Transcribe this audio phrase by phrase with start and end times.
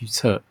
[0.00, 0.42] 预测。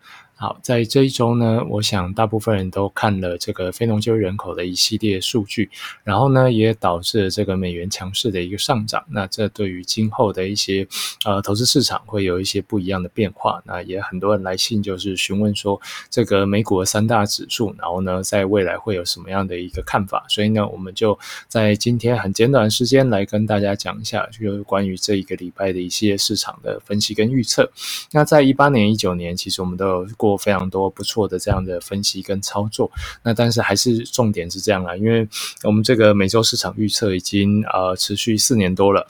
[0.42, 5.70] 好，在这一周呢，我想大部分人都看了这个非农就业人口的一系列数据，
[6.02, 9.04] 然后呢，也导致了这个美元强势的一个上涨。
[9.10, 10.88] 那这对于今后的一些
[11.26, 13.62] 呃投资市场会有一些不一样的变化。
[13.66, 15.78] 那也很多人来信就是询问说，
[16.10, 20.26] 这个美股三大指数，然后呢，在未来会有什么样的一个看法？
[20.30, 21.20] 所以呢，我们就
[21.50, 27.70] 在今天很简短的时间来跟大家讲一下，就是关于这一个礼拜的一些市场的分析跟预测。
[28.14, 30.29] 那在一八年、一九年，其实我们都有过。
[30.30, 32.92] 过非常多不错的这样的分析跟操作，
[33.24, 35.28] 那但是还是重点是这样啊，因为
[35.64, 39.08] 我们这个每周市场预测已经呃持续四年多了，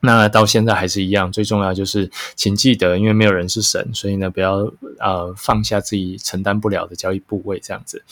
[0.00, 8.02] 那到现在还是一样，最重要就是请记得，因为没有人是神，所以呢不要呃放下自己承担不了的交易部位这样子。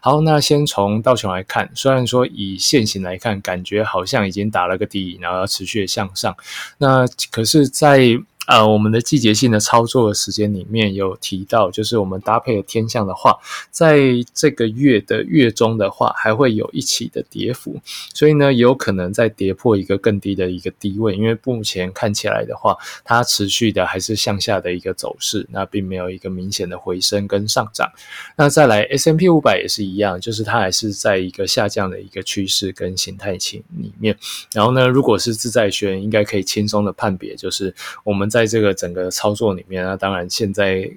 [0.00, 6.36] 好，那先从道琼来看，虽然说以现行来看，感觉好像已经打了个底，然后要持续的向上，
[6.78, 13.36] 那可是，在呃，我们的季节性的操作的时间里面有提到，就是我们搭配的天象的话，
[13.72, 14.00] 在
[14.32, 17.80] 这个月的月中的话，还会有一起的跌幅，
[18.14, 27.90] 所以呢，有可能再跌破一个更低的一个低位，因为目前看起来的话，它持续的还是向下的一个走势，那并没有一个明显的回升跟上涨。
[28.36, 34.16] 那再来 S M P 五百也是一样，就是它还是在一个下降的一个趋势跟形态情里面。
[34.52, 37.74] 然后呢，如果是自在学员，应该可以轻松的判别，就是
[38.04, 38.30] 我们。
[38.35, 40.90] 在在这个整个操作里面，那当然现在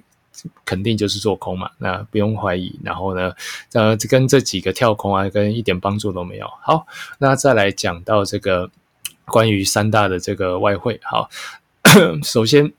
[0.66, 2.78] 肯定就是做空嘛，那不用怀疑。
[2.84, 3.32] 然后呢，
[3.72, 6.46] 呃，跟这几个跳空啊，跟一点帮助都没有。
[6.60, 6.86] 好，
[7.18, 8.70] 那再来讲到这个
[9.24, 11.00] 关于三大的这个外汇。
[11.02, 11.30] 好，
[12.22, 12.70] 首先。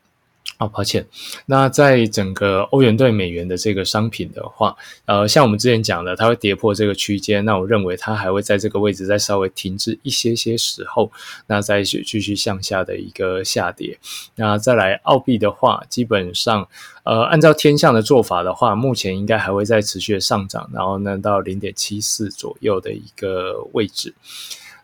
[0.62, 1.08] 好，抱歉。
[1.48, 7.44] 那在整个欧元对美元的这个商品的话，呃，像我们之前讲的，它会跌破这个区间。
[7.46, 11.12] 那我认为它还会在这个位置再稍微停滞一些些时候，
[11.48, 13.98] 那再去继续向下的一个下跌。
[14.36, 16.70] 那再来澳币的话，基本上，
[17.06, 24.14] 呃，按照天象的做法的话，目前应该还会再持续的上涨，然后呢到零点七四左右的一个位置。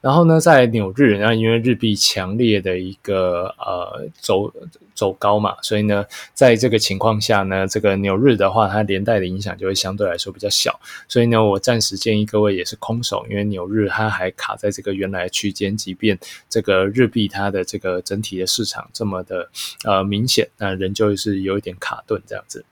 [0.07, 4.49] 然后呢，在纽日，那因为日币强烈的一个呃走
[4.95, 10.79] 走高嘛，所以呢，在这个情况下呢，这个纽日的话，它连带的影响就会相对来说比较小。
[11.09, 16.17] 所以呢，我暂时建议各位也是空手，因为纽日它还卡在这个原来区间，即便
[16.47, 19.49] 这个日币它的这个整体的市场这么的
[19.83, 22.63] 呃明显，那仍旧是有一点卡顿这样子。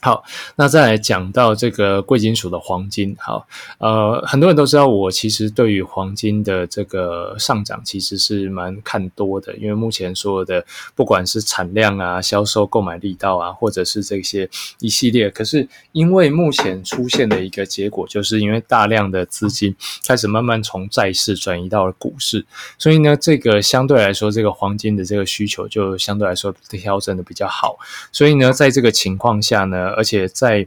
[0.00, 0.22] 好，
[0.56, 3.16] 那再来讲到这个贵金属的黄金。
[3.18, 3.46] 好，
[3.78, 10.62] 呃，很多人都知道，我其实对于黄金的这个上涨其实是蛮看多的，因为目前所有的
[10.94, 14.46] 不管是产量啊、销售、购买力道啊，或者是这些
[14.80, 19.74] 一系列，可是因为目前出现的一个结果，就是因为大量的资金
[20.06, 22.44] 开始慢慢从债市转移到了股市，
[22.76, 27.78] 所以呢，这个相对来说，这个黄金的这个需求就相对来说调整的比较好，
[28.12, 29.83] 所以呢，在这个情况下呢。
[29.90, 30.66] 而且在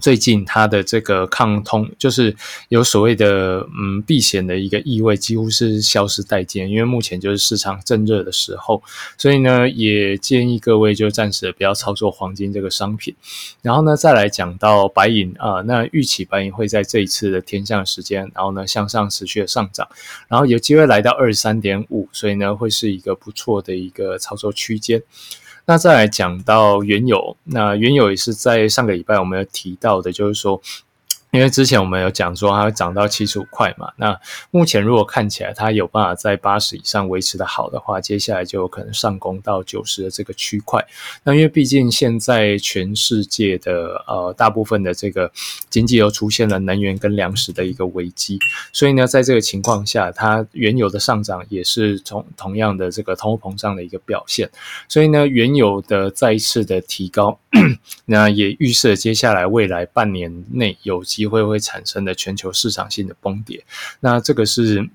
[0.00, 2.34] 最近，它的这个抗通就是
[2.68, 6.68] 有所谓的嗯避险的一个意味，几乎是消失殆尽。
[6.68, 8.82] 因为目前就是市场正热的时候，
[9.16, 13.14] 所以呢，也建议各位就暂时不要操作黄金这个商品。
[13.62, 19.88] 然后呢，再来讲到白银啊，那预期白银会在这一次的天象时间，然后呢向上持续的上涨，
[20.26, 25.00] 然后有机会来到二十三点五，所以呢会是一个不错的一个操作区间。
[25.66, 30.60] 那再来讲到原油，那原油也是在上个礼拜我们有提到的，就是说。
[31.34, 34.16] 因为之前我们有讲说它会涨到七十五块嘛，那
[34.52, 40.86] 目前如果看起来它有办法在八十以上维持的好的话，接下来就有可能上攻到九十的这个区块。
[41.24, 45.28] 那因为毕竟现在全世界的呃大部分的这个
[45.68, 48.38] 经济又出现了能源跟粮食的一个危机，
[48.72, 54.48] 所以呢，在这个情况下，它原油的上涨也是同同样的这个通货膨胀的一个表现。
[54.88, 57.40] 所以呢，原油的再一次的提高，
[58.06, 61.23] 那也预示接下来未来半年内有机。
[61.24, 63.64] 机会会产生的全球市场性的崩跌，
[64.00, 64.88] 那这个是。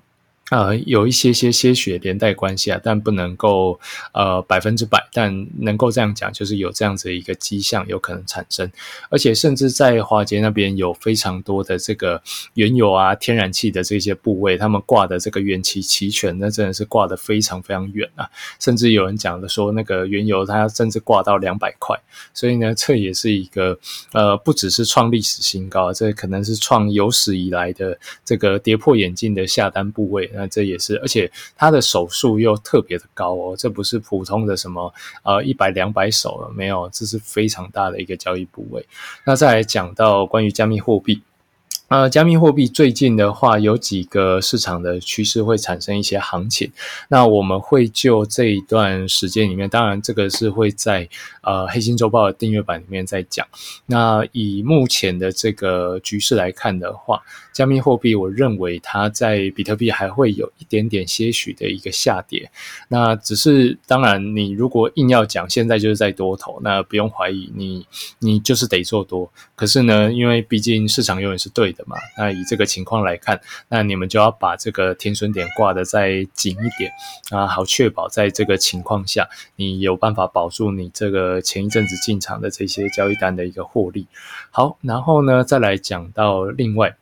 [0.50, 3.78] 呃，有一些些些许连带关系啊，但不能够
[4.12, 8.68] 呃百分之百，但能够这样讲，就是有这样子一个迹象有可能产生，
[9.10, 12.20] 而且甚至在华杰那边有非常多的这个
[12.54, 21.96] 原油啊、天然气的这些部位，他们挂的这个远期期权，那真的是挂的非常非常远啊，甚至有人讲的说，那个原油它甚至挂到两百块，
[22.34, 23.78] 所以呢，这也是一个
[24.12, 30.28] 呃，不只是创历史新高，这可能是创有史以来的这个跌破眼镜的下单部位。
[30.40, 34.90] 那这也是，而且他的手数又特别的高哦，这不是普通的什么
[35.22, 38.86] 呃一百两百手了，没有，这是非常大的一个交易部位。
[39.26, 41.20] 那再来讲到关于加密货币。
[41.90, 46.70] 呃，加密货币最近的话，有几个市场的趋势会产生一些行情。
[47.08, 51.08] 那我们会就这一段时间里面，当然这个是会在
[51.42, 53.44] 呃黑心周报的订阅版里面再讲。
[53.86, 57.22] 那以目前的这个局势来看的话，
[57.52, 62.52] 加密货币我认为它在比特币还会有一点点些许的一个下跌。
[62.86, 67.84] 那只是当然，你如果硬要讲现在就是在多头，那不用怀疑你
[68.20, 69.28] 你就是得做多。
[69.56, 71.79] 可是呢，因为毕竟市场永远是对的。
[71.86, 76.90] 嘛，那以这个情况来看，那你们就要把这个停损点挂的再紧一点
[77.30, 84.06] 啊，好确保在这个情况下，你有办法保住你这个前一阵子进场的这些交易单的一个获利。
[84.50, 86.96] 好，然后呢，再来讲到另外。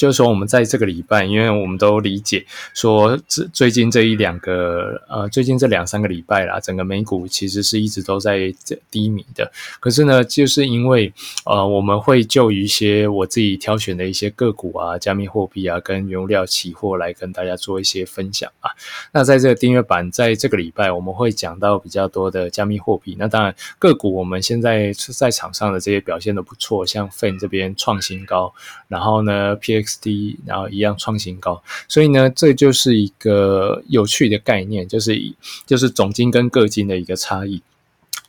[0.00, 2.42] 就是说，我们在这个礼拜，因为我们都理解
[2.72, 9.52] 说，这最近这一两个呃，最近这两三个礼拜啦，整个美股其实是一直都在这低迷的。
[9.78, 11.12] 可是呢，就是因为
[11.44, 18.70] 呃，我们会就一些我自己挑选的一些个股啊、加密货币啊、跟原料期货来跟大家做一些分享啊。
[19.12, 23.14] 那在这个订阅版，在这个礼拜我们会讲到比较多的加密货币。
[23.18, 28.54] 那当然个股，我们现在在场上的这些表现都不错，像 Fin 这边创新高，
[28.88, 29.89] 然后呢，PX。
[29.90, 35.34] XD，然后一样创新高，所以呢，这就是一个有趣的概念，就是
[35.66, 37.62] 就是总金跟个金的一个差异。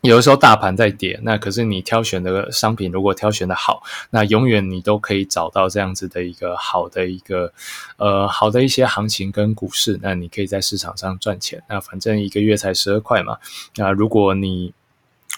[0.02, 7.54] 有的时候大盘在跌，那可是你挑选的商品如果挑选的好，那永远你都可以找到这样子的一个好的一个
[7.98, 11.62] 呃好的一些行情跟股市，那你可以在市场上赚钱。
[11.70, 13.38] 那反正一个月才十二块嘛，
[13.76, 14.74] 那如果你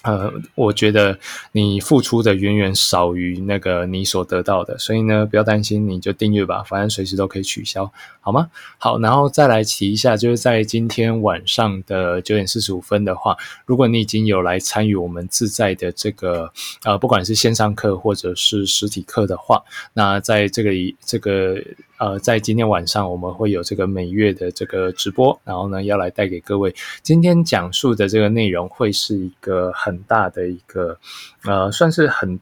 [0.04, 1.18] 呃，我觉得
[1.54, 7.90] 你付出的远远少于那个你所得到的，所以呢，不要担心，你就订阅吧，反正随时都可以取消，
[8.20, 8.50] 好吗？
[8.78, 16.52] 好，然后再来提一下，就是在今天晚上的九点四十五分的话，如果你已经有来参与我们自在的这个
[16.84, 19.64] 呃，不管是线上课或者是实体课的话，
[19.94, 20.72] 那在这个
[21.06, 21.64] 这个。
[22.04, 30.98] 呃，在今天晚上我们会有这个每月的这个直播，然后呢，要来带给各位今天讲述的这个内容，会是一个很大的一个，
[31.46, 32.38] 呃，算是很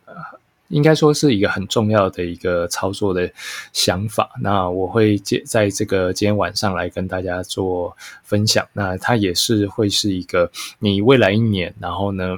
[0.70, 3.32] 应该说是一个很重要的一个操作的
[3.72, 4.32] 想法。
[4.42, 8.68] 那我会接在这个今天晚上来跟大家做分享。
[8.74, 10.50] 那它也是会是一个
[10.80, 12.36] 你未来一年，然后呢。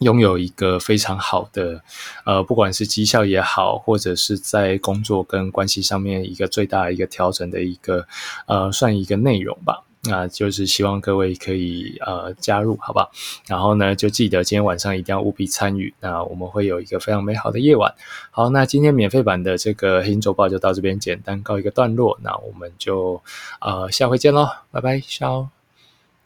[0.00, 1.82] 拥有一个非常好的，
[2.24, 8.06] 呃，不管是绩效也好，或者是在工作跟关系上面一个最大一个调整的一个，
[8.46, 9.84] 呃，算一个内容吧。
[10.04, 13.10] 那就是希望各位可以呃加入，好吧？
[13.46, 15.92] 然后呢，就记得今天晚上一定要务必参与。
[16.00, 17.94] 那我们会有一个非常美好的夜晚。
[18.30, 22.18] 好，那今天免费版的这个黑鹰周报就到这边简单告一个段落。
[22.22, 23.20] 那我们就
[23.60, 25.50] 呃下回见喽，拜拜，下哦。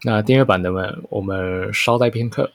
[0.05, 2.53] 那订阅版的们，我们稍待片刻。